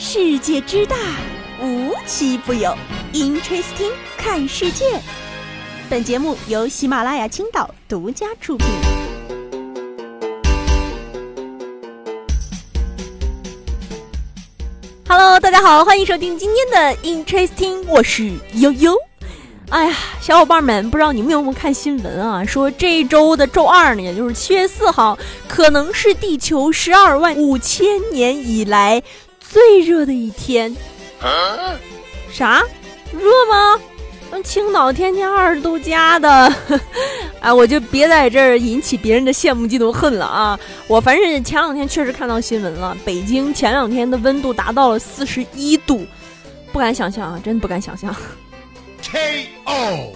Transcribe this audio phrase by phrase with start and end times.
[0.00, 0.94] 世界之大，
[1.60, 2.72] 无奇不有。
[3.12, 4.84] Interesting，看世界。
[5.90, 8.64] 本节目由喜马拉雅青岛独家出品。
[15.08, 18.94] Hello，大家好，欢迎收听今天的 Interesting，我是悠悠。
[19.70, 22.44] 哎呀，小伙伴们，不知道你们有没有看新闻啊？
[22.44, 25.18] 说这一周的周二呢，也就是七月四号，
[25.48, 29.02] 可能是地球十二万五千年以来
[29.50, 30.74] 最热的一天。
[32.30, 32.62] 啥？
[33.12, 33.20] 热
[33.50, 33.80] 吗？
[34.44, 36.52] 青岛天天二十度加的，
[37.40, 40.60] 哎，我就别在这儿引起别人的羡慕嫉妒恨了啊！
[40.86, 46.06] 我反正前两天确实看到新闻了，北京前两天的温度达到了四十一度，
[46.72, 48.14] 不敢想象啊，真的不敢想象。
[49.02, 50.12] K.O.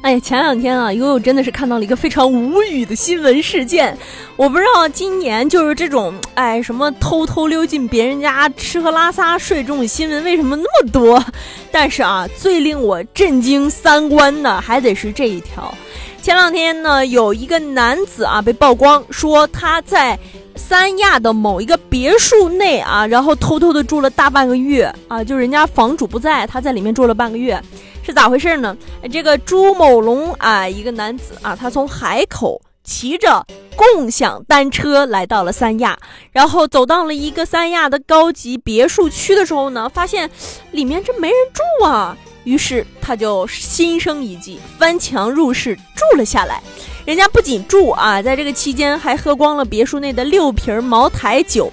[0.00, 3.98] 哎呀，前两天啊，悠悠真的是看到了一个非常无语的新闻事件。
[4.36, 11.22] 我不知道今年就是这种哎什么偷偷溜进别人家吃喝拉撒睡这种新闻为什么那么多？
[11.72, 15.74] 但是啊，最令我震惊三观的还得是这一条。
[16.22, 20.16] 前两天呢，有一个男子啊被曝光说他在
[20.54, 27.60] 三亚的某一个别墅内啊，然后偷偷的住了大半个月啊，就人家房主不在，他在里面住了半个月。
[28.08, 28.74] 是咋回事呢？
[29.12, 33.44] 这个朱某龙啊，一个男子啊，他从海口骑着
[33.76, 35.98] 共享单车来到了三亚，
[36.32, 40.30] 然后走到了一个三亚的高级别墅区的时候呢，发现
[40.70, 46.62] 里面这没人住啊，于是他就心生一计，翻墙入室住了下来。
[47.04, 51.70] 人家不仅住啊，在这个期间还喝光了别墅内的六瓶茅台酒。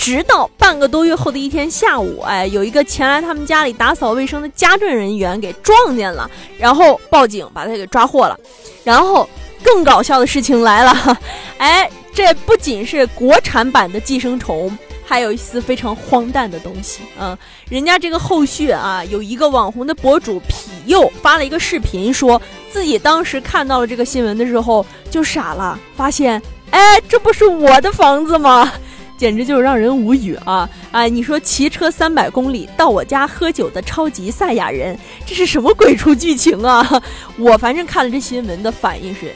[0.00, 8.34] 直到半个多月后的一天下午，哎，有一个前来他们家里打扫卫生的家政人员给撞见了，然后报警把他给抓获了。
[8.82, 9.28] 然后
[9.62, 11.18] 更搞笑的事情来了，
[11.58, 17.38] 哎，这不仅是国产版的寄生虫，还有一丝非常荒诞的东西啊！
[17.68, 22.40] 人家这个后续啊，有一个网红的博主痞佑发了一个视频，说
[22.72, 26.40] 自己当时看到了这个新闻的时候就傻了，发现，
[26.70, 28.72] 哎，这不是我的房子吗？
[29.20, 30.66] 简直就是让人无语啊！
[30.92, 37.02] 哎，你说骑车三百公里到我家喝酒的超级赛亚人，这是什么鬼畜剧情啊？
[37.36, 39.30] 我反正看了这新闻的反应是：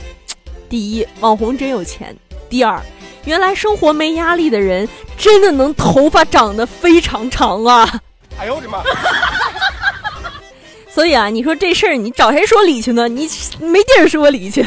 [0.70, 2.14] 第一，网红真有钱；
[2.48, 2.80] 第二，
[3.26, 8.00] 原来生活没压力的人真的能头发长得非常长啊！
[8.38, 8.82] 哎呦我的妈！
[10.90, 13.06] 所以啊，你说这事儿你找谁说理去呢？
[13.06, 13.28] 你
[13.60, 14.66] 没地儿说理去。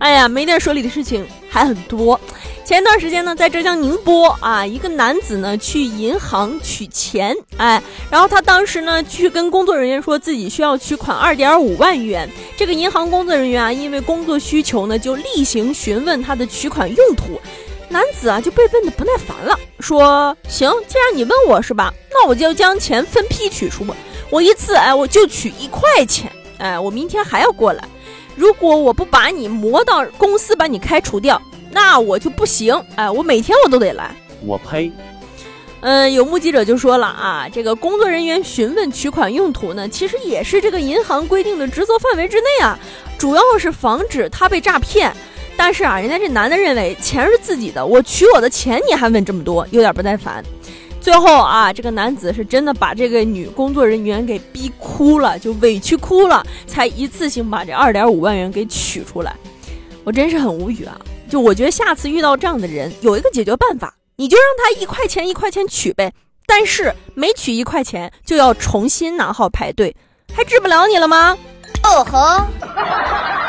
[0.00, 2.18] 哎呀，没地儿说理的事情还很多。
[2.64, 12.28] 前段时间呢，在浙江宁波啊，一个男子呢去银行取钱，哎，然后他当时呢去跟工作人员说自己需要取款二点五万元。
[12.56, 17.40] 这个银行工作人员啊，因为工作需求呢，就例行询问他的取款用途。
[17.90, 23.84] 男子啊就被问的不耐烦了，说：“行，既然你问我是吧，那我就将钱分批取出。
[24.30, 27.82] 我一次哎，我就取一块钱，哎，我明天还要过来。
[28.40, 31.40] 如果我不把你磨到公司把你开除掉。”
[31.72, 34.10] 那我就不行，哎，我每天我都得来。
[34.44, 34.90] 我呸！
[35.82, 42.76] 嗯，有目击者就说了啊，这个工作人员询问取款用途呢，其实也是这个银行规定的职责范围之内啊，
[43.16, 45.14] 主要是防止他被诈骗。
[45.56, 50.42] 但是啊，人家这男的认为钱是自己的，我取我的钱你还问这么多，有点不耐烦。
[51.00, 59.34] 最后啊，这个男子是真的把这个女工作人员给逼哭了，就委屈哭了，才一次性把这二点五万元给取出来。
[60.04, 60.98] 我真是很无语啊。
[61.28, 66.12] 就我觉得下次遇到这样的人，有一个解决办法，你就让他一块钱一块钱取呗。
[66.46, 69.94] 但是每取一块钱就要重新拿号排队，
[70.34, 71.36] 还治不了你了吗？
[71.84, 73.39] 哦吼。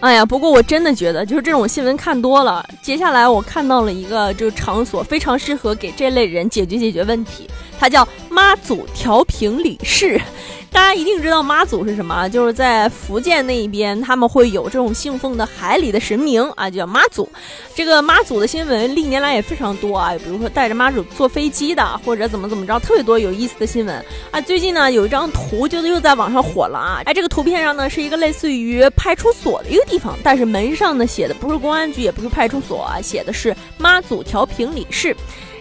[0.00, 7.48] 哎呀，不过我真的觉得，就是这种新闻看多了，接下来我看到了一个就是场所，非常适合给这类人解决解决问题，
[7.78, 10.20] 它叫妈祖调频理事。
[10.72, 17.26] 大家一定知道妈祖是什么，就是在福建那一边，他们会有这种信奉的海里的神明啊，就叫妈祖。
[17.74, 24.38] 这个妈祖的新闻历年来也非常多啊，比如说带着妈祖坐飞机的，或者怎么怎么着，特别多有意思的新闻啊。
[24.38, 35.16] 最近呢，有一张图就又在网上火了啊，哎，这个图片上呢是一个类似于派出所的一个地方，但是门上呢写的不是公安局，也不是派出所啊，写的是妈祖调频理事。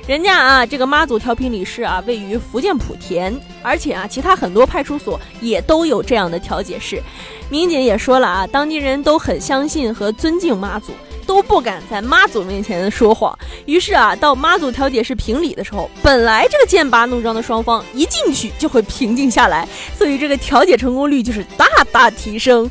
[0.08, 7.02] 人家啊，这个妈祖调频理事啊，位于福建莆田，而且啊，其他很多派出所也都有这样的调解室。
[7.50, 10.92] 民警也说了啊，当地人都很相信和尊敬妈祖，
[11.26, 13.36] 都不敢在妈祖面前说谎。
[13.66, 19.68] 于是啊，到妈祖调解室评理的时候，本来这个剑拔弩张的双方一进去就会平静下来，
[19.98, 22.70] 所以这个调解成功率就是大大提升。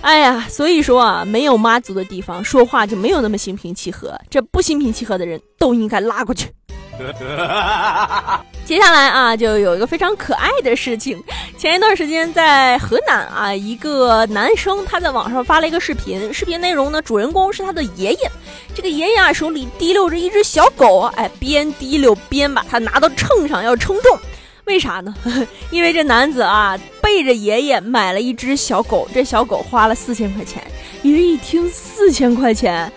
[0.00, 6.48] 哎呀，所以说啊，没有妈祖的地方说话就没有那么心平气和，这不心平气和的人都应该拉过去。
[8.64, 11.22] 接下来啊，就有一个非常可爱的事情。
[11.58, 18.30] 前一段时间在河南啊，一个男生他在网上发了一个视频，视频内容呢，主人公是他的爷爷。
[18.74, 24.18] 这个爷爷啊，手里提溜着一只小狗，哎，边提溜边把它拿到秤上要称重。
[24.64, 25.12] 为啥呢？
[25.70, 30.62] 因为这男子啊，背着爷爷买了一只小狗，这小狗花了四千块钱。
[31.02, 32.90] 爷爷一听四千块钱。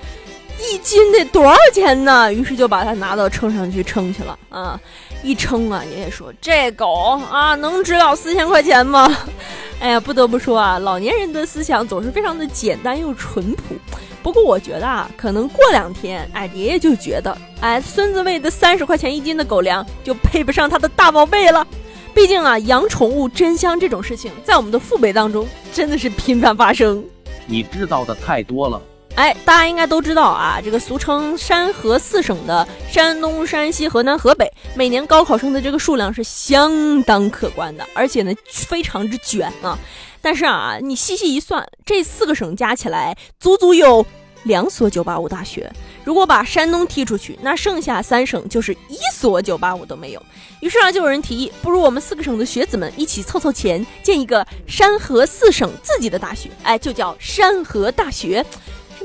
[0.60, 2.32] 一斤得多少钱呢？
[2.34, 4.80] 于是就把它拿到秤上去称去了啊！
[5.22, 9.16] 一称啊，爷爷说：“这狗啊，能值了四千块钱吗？”
[9.80, 13.76] 哎呀，不得不说啊，老年人的思想总是非常的简单又淳朴。
[14.24, 21.68] 不过我觉得啊，可能过两天，哎，爷爷就觉得，哎，孙子喂的三十块钱一斤的狗粮就配不上他的大宝贝了。
[22.14, 27.04] 毕竟啊，养宠物真香这种事情，在我们的父辈当中真的是频繁发生。
[27.46, 28.82] 你知道的太多了。
[29.16, 39.80] 哎，大家应该都知道啊，这个俗称山河四省的山东、山西、河南、河北，每年高考生的这个数量是相当可观的，而且呢非常之卷啊。
[40.22, 44.06] 但是啊，你细细一算，这四个省加起来足足有
[44.44, 45.72] 两所985大学。
[46.04, 50.22] 如果把山东踢出去，那剩下三省就是一所985都没有。
[50.60, 58.46] 于是啊，就有人提议，不如我们四个省的学子们一起凑凑钱，建一个山河四省自己的大学，哎，就叫山河大学。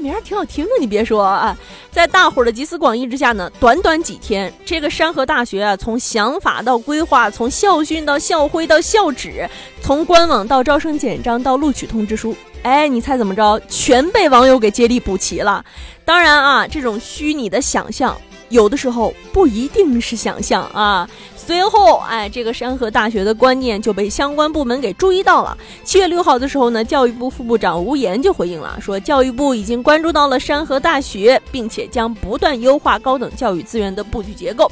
[0.01, 1.57] 名儿挺好听的，你别说啊，
[1.91, 9.49] 在大伙儿的集思广益之下呢，短短几天，这个山河大学啊，从想法到规划，从校训到校徽到校址，
[9.83, 13.61] 从官网到招生简章到录取通知书，哎，你猜怎么着？
[13.69, 15.65] 全被网友给接力补齐了。
[16.05, 18.17] 当然啊，这种虚拟的想象，
[18.51, 21.09] 有的时候不一定是想象啊。
[21.35, 25.57] 随后，哎，这个山河大学的观念就被相关部门给注意到了。
[25.83, 34.71] 七月六号的时候呢，教育部副部长吴岩就回应了，说教育部已经关注到了山河大学，并且将不断优化高等教育资源的布局结构。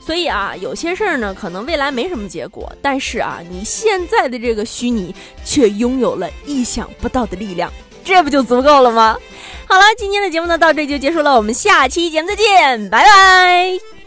[0.00, 7.70] 所以啊，有些事儿呢，可能未来没什么结果，但是啊，你现在的这个虚拟却拥有了意想不到的力量，
[8.02, 9.16] 这不就足够了吗？
[9.68, 13.97] 好了，今天的节目呢，到这就结束了，我们下期节目再见，拜拜。